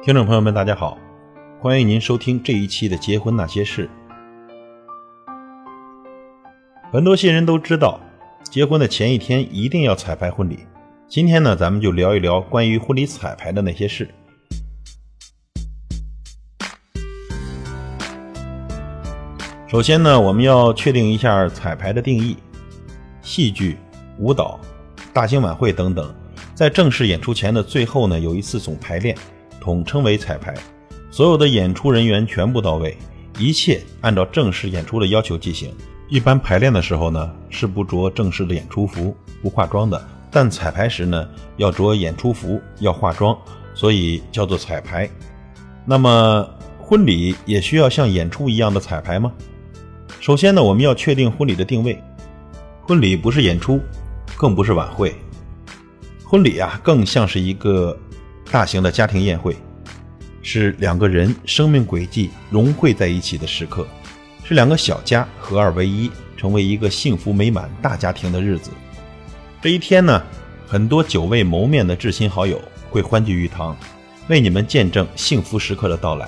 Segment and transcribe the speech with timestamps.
[0.00, 0.96] 听众朋友们，大家好，
[1.60, 3.90] 欢迎您收听这一期的《结婚那些事》。
[6.92, 8.00] 很多新人都知道，
[8.44, 10.60] 结婚的前一天一定要彩排婚礼。
[11.08, 14.08] 今天呢，咱们就聊一聊关于婚礼彩排的那些事。
[19.66, 22.36] 首先呢，我们要确定一下彩排的定义。
[23.20, 23.76] 戏剧、
[24.18, 24.60] 舞蹈、
[25.12, 26.14] 大型晚会等等，
[26.54, 29.14] 在正式演出前的最后呢，有一次总排练。
[29.60, 30.54] 统称为彩排，
[31.10, 32.96] 所有的演出人员全部到位，
[33.38, 35.72] 一切按照正式演出的要求进行。
[36.08, 39.98] 一般排练的时候呢，是不着正式的演出服，不化妆的；
[40.30, 43.36] 但彩排时呢，要着演出服，要化妆，
[43.74, 45.08] 所以叫做彩排。
[45.84, 46.48] 那么，
[46.78, 49.32] 婚礼也需要像演出一样的彩排吗？
[50.20, 52.02] 首先呢，我们要确定婚礼的定位。
[52.82, 53.78] 婚礼不是演出，
[54.36, 55.14] 更不是晚会，
[56.24, 57.94] 婚礼啊，更像是一个。
[58.50, 59.56] 大型的家庭宴会，
[60.42, 63.86] 是两个人生命轨迹融汇在一起的时刻，
[64.42, 68.70] 是两个小家合二为一，成为一个幸福美满大家庭的日子。
[69.60, 70.22] 这一天呢，
[70.66, 73.76] 很多久未谋面的至亲好友会欢聚一堂，
[74.28, 76.26] 为你们见证幸福时刻的到来。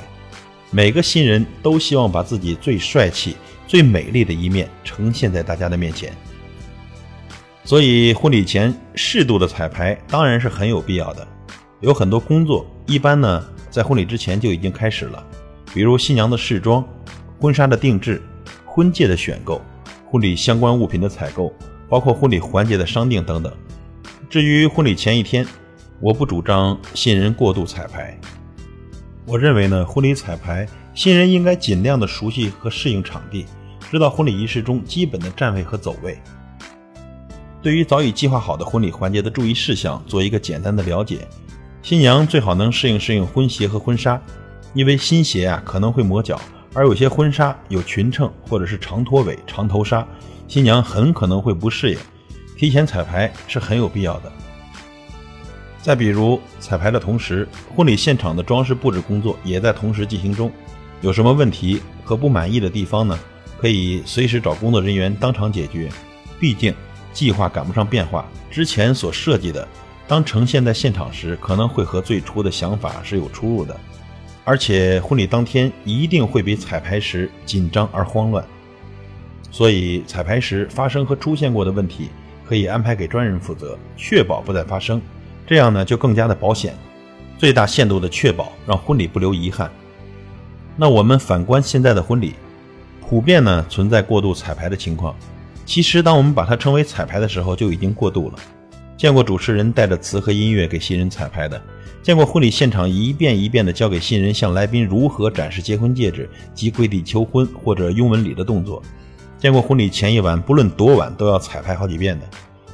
[0.71, 6.15] 每个新人都希望把自己最帅气、最美丽的一面呈现在大家的面前，
[7.65, 11.27] 所以婚礼前适度的彩排当然是很有必要的。
[11.81, 15.27] 有很多工作，一般呢在婚礼之前就已经开始了，
[15.73, 16.87] 比如新娘的试妆、
[17.41, 18.21] 婚纱的定制、
[18.67, 19.63] 婚戒的选购、
[20.11, 21.51] 婚礼相关物品的采购，
[21.89, 23.51] 包括婚礼环节的商定等等。
[24.29, 25.47] 至于婚礼前一天，
[26.01, 28.15] 我不主张新人过度彩排。
[29.25, 33.47] 我认为呢，婚礼彩排，新人应该尽量的熟悉和适应场地，
[33.91, 36.19] 知道婚礼仪式中基本的站位和走位。
[37.63, 41.27] 对于早已计划好的婚礼环节的注意事项，做一个简单的了解。
[41.83, 44.21] 新娘最好能适应适应婚鞋和婚纱，
[44.75, 46.41] 因为新鞋啊可能会磨脚，
[46.75, 50.07] 而有些婚纱有裙撑或者是长拖尾、长头纱，
[50.47, 51.99] 新娘很可能会不适应。
[52.57, 54.31] 提前彩排是很有必要的。
[55.81, 60.53] 再比如彩排的同时，婚礼现场的装饰布置工作也在同时进行中，
[61.01, 63.19] 有什么问题和不满意的地方呢？
[63.59, 65.91] 可以随时找工作人员当场解决。
[66.39, 66.75] 毕竟
[67.13, 69.67] 计划赶不上变化，之前所设计的。
[70.11, 73.79] 当呈现在现场时，可能会和最初的想法是有出入的，
[74.43, 78.45] 而且婚礼当天一定会比彩排时紧张而慌乱，
[79.53, 82.09] 所以彩排时发生和出现过的问题，
[82.45, 85.01] 可以安排给专人负责，确保不再发生，
[85.47, 86.75] 这样呢就更加的保险，
[87.39, 89.71] 最大限度的确保让婚礼不留遗憾。
[90.77, 92.35] 那我们反观现在的婚礼，
[93.01, 95.15] 普遍呢存在过度彩排的情况，
[95.65, 98.39] 其实当我们把它称为彩排的时候，就已经过度了。
[99.01, 101.59] 见过主持人带着词和音乐给新人彩排的，
[102.03, 108.83] 见过婚礼现场一遍一遍的教给新人向来宾如何展示结婚戒指及跪地求婚或者拥吻礼的动作，
[109.39, 112.29] 见过婚礼前一晚不论多晚都要彩排好几遍的，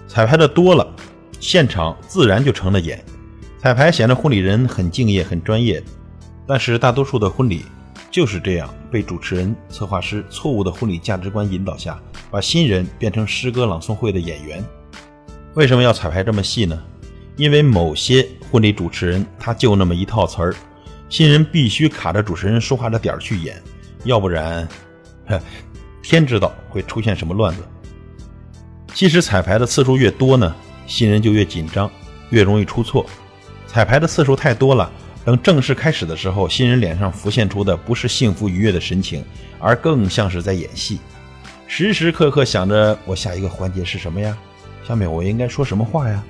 [0.08, 0.92] 彩排的多了，
[1.38, 3.00] 现场自然就成了演，
[3.62, 5.80] 彩排显得婚礼人很敬业很专业，
[6.44, 7.62] 但是大多数的婚礼
[8.10, 11.96] 就是这样被主持人策划师错误的婚礼价值观引导下，
[12.32, 14.60] 把新人变成诗歌朗诵会的演员。
[15.56, 16.78] 为什么要彩排这么细呢？
[17.34, 20.54] 因为某些婚礼主持人他就那么一套词儿，
[21.08, 23.60] 新人必须卡着主持人说话的点儿去演，
[24.04, 24.68] 要不然，
[26.02, 27.62] 天知道会出现什么乱子。
[28.92, 30.54] 其实彩排的次数越多呢，
[30.86, 31.90] 新人就越紧张，
[32.28, 33.06] 越容易出错。
[33.66, 34.92] 彩排的次数太多了，
[35.24, 39.24] 等正式开始的时候，新人脸上浮现出的不是幸福愉悦的神情，
[39.58, 41.00] 而更像是在演戏，
[41.66, 44.36] 时时刻刻想着我下一个环节是什么呀。
[44.86, 46.22] 下面我应该说什么话呀？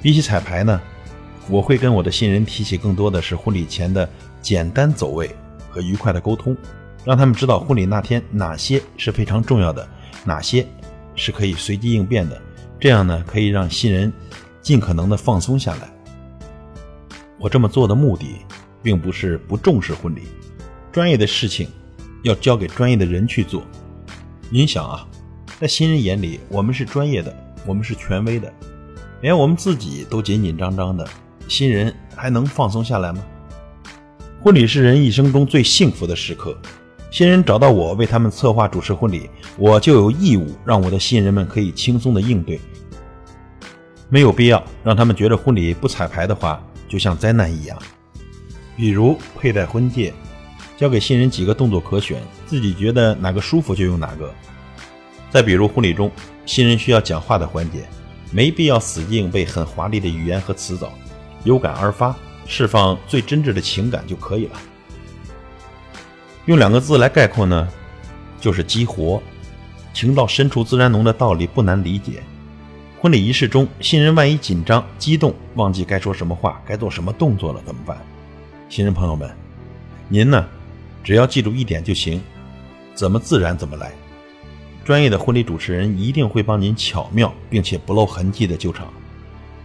[0.00, 0.80] 比起彩排呢，
[1.48, 4.08] 我会跟我的新人提起更多的是婚礼前的
[4.40, 5.30] 简单走位
[5.68, 6.56] 和愉快的沟通，
[7.04, 9.86] 让他们知道婚礼那天哪些是非常重要的，
[10.24, 10.66] 哪些
[11.14, 12.40] 是可以随机应变的。
[12.78, 14.10] 这样呢，可以让新人
[14.62, 15.92] 尽可能的放松下来。
[17.38, 18.36] 我这么做的目的，
[18.82, 20.22] 并不是不重视婚礼，
[20.90, 21.68] 专业的事情
[22.22, 23.62] 要交给专业的人去做。
[24.48, 25.06] 您想啊。
[25.60, 27.36] 在新人眼里，我们是专业的，
[27.66, 28.50] 我们是权威的，
[29.20, 31.06] 连我们自己都紧紧张张的，
[31.48, 33.22] 新人还能放松下来吗？
[34.42, 36.56] 婚礼是人一生中最幸福的时刻，
[37.10, 39.28] 新人找到我为他们策划主持婚礼，
[39.58, 42.58] 我就有义务让我的新人们可以轻松的应对，
[44.08, 47.78] 没有必要让他们觉得婚礼不彩排的话就像灾难一样。
[48.78, 50.14] 比如佩戴婚戒，
[50.78, 54.32] 交给新人几个动作可选，自己觉得哪个舒服就用哪个。
[55.30, 56.10] 再比如婚礼中，
[56.44, 57.86] 新人需要讲话的环节，
[58.32, 60.92] 没必要死记硬背很华丽的语言和词藻，
[61.44, 62.14] 有感而发，
[62.46, 64.60] 释放最真挚的情感就可以了。
[66.46, 67.68] 用两个字来概括呢，
[68.40, 69.22] 就是激活。
[69.92, 72.22] 情到深处自然浓的道理不难理解。
[73.00, 77.96] 婚礼仪式中，新人万一紧张、激动，忘记该说什么话、该做什么动作了，怎么办？
[78.68, 79.30] 新人朋友们，
[80.08, 80.46] 您呢，
[81.02, 82.20] 只要记住一点就行：
[82.94, 83.92] 怎么自然怎么来。
[84.84, 88.88] 专业的婚礼主持人一定会帮您巧妙并且不露痕迹的救场。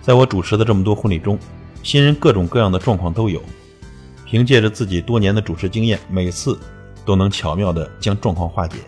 [0.01, 1.39] 在我主持的这么多婚礼中，
[1.81, 3.41] 新人各种各样的状况都有。
[4.25, 6.59] 凭借着自己多年的主持经验，每次
[7.05, 8.79] 都能巧妙地将状况化解。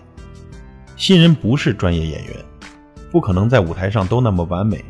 [0.96, 2.36] 新人不是专业演员，
[3.12, 4.84] 不可能在舞台上都那么完美。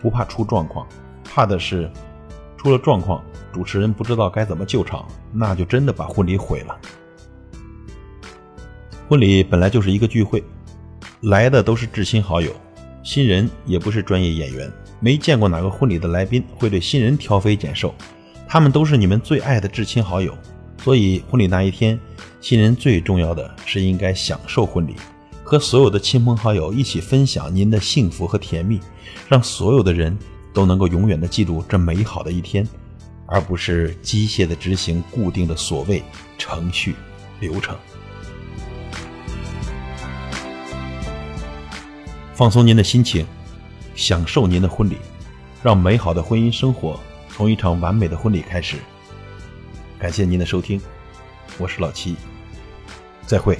[0.00, 0.86] 不怕出状况，
[1.24, 1.90] 怕的是
[2.56, 3.22] 出了状况，
[3.52, 6.76] 主持人不知道该怎么救场，那就真的把婚礼毁了。
[9.08, 10.42] 婚礼本来就是一个聚会。
[11.22, 12.52] 来的都是至亲好友，
[13.04, 17.94] 新人也不是专业演员，没见过哪个婚礼的来宾会对新人挑肥拣瘦，
[18.48, 20.36] 他们都是你们最爱的至亲好友，
[20.82, 21.96] 所以婚礼那一天，
[22.40, 24.96] 新人最重要的是应该享受婚礼，
[25.44, 28.80] 和所有的亲朋好友一起分享您的幸福和甜蜜，
[29.28, 30.18] 让所有的人
[30.52, 32.66] 都能够永远的记住这美好的一天，
[33.26, 36.02] 而不是机械的执行固定的所谓
[36.36, 36.96] 程序
[37.38, 37.76] 流程。
[42.34, 43.26] 放松您的心情，
[43.94, 44.96] 享受您的婚礼，
[45.62, 46.98] 让美好的婚姻生活
[47.28, 48.78] 从一场完美的婚礼开始。
[49.98, 50.80] 感谢您的收听，
[51.58, 52.16] 我是老七，
[53.26, 53.58] 再会。